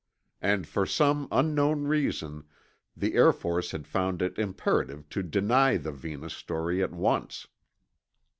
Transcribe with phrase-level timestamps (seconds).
[0.41, 2.45] And for some unknown reason,
[2.97, 7.45] the Air Force had found it imperative to deny the Venus story at once.